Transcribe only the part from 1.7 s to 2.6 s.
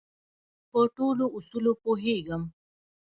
پوهېږم.